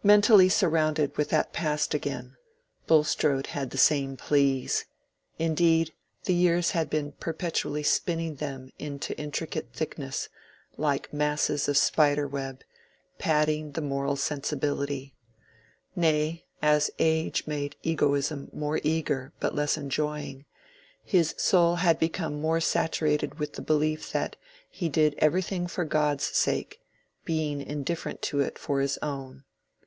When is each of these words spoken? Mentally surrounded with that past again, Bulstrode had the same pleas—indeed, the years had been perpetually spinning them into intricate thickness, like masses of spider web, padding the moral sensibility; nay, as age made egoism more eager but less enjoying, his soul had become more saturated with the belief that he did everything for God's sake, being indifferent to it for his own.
Mentally 0.00 0.48
surrounded 0.48 1.16
with 1.18 1.28
that 1.30 1.52
past 1.52 1.92
again, 1.92 2.36
Bulstrode 2.86 3.48
had 3.48 3.70
the 3.70 3.76
same 3.78 4.16
pleas—indeed, 4.16 5.92
the 6.24 6.32
years 6.32 6.70
had 6.70 6.88
been 6.88 7.12
perpetually 7.18 7.82
spinning 7.82 8.36
them 8.36 8.70
into 8.78 9.14
intricate 9.18 9.72
thickness, 9.74 10.28
like 10.76 11.12
masses 11.12 11.68
of 11.68 11.76
spider 11.76 12.28
web, 12.28 12.62
padding 13.18 13.72
the 13.72 13.80
moral 13.82 14.14
sensibility; 14.14 15.14
nay, 15.96 16.46
as 16.62 16.92
age 17.00 17.46
made 17.48 17.74
egoism 17.82 18.48
more 18.52 18.80
eager 18.84 19.32
but 19.40 19.54
less 19.54 19.76
enjoying, 19.76 20.46
his 21.04 21.34
soul 21.36 21.74
had 21.74 21.98
become 21.98 22.40
more 22.40 22.60
saturated 22.60 23.40
with 23.40 23.54
the 23.54 23.62
belief 23.62 24.12
that 24.12 24.36
he 24.70 24.88
did 24.88 25.16
everything 25.18 25.66
for 25.66 25.84
God's 25.84 26.24
sake, 26.24 26.80
being 27.24 27.60
indifferent 27.60 28.22
to 28.22 28.40
it 28.40 28.58
for 28.58 28.80
his 28.80 28.96
own. 29.02 29.42